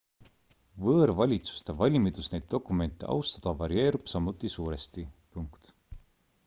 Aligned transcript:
võõrvalitsuste 0.85 1.75
valmidus 1.81 2.31
neid 2.35 2.47
dokumente 2.55 3.11
austada 3.17 3.55
varieerub 3.61 4.11
samuti 4.17 4.53
suuresti 4.55 5.07